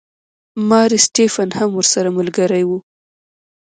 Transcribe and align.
ماري 0.69 0.97
سټیفن 1.07 1.49
هم 1.59 1.69
ورسره 1.75 2.09
ملګرې 2.17 2.63
وه. 2.69 2.77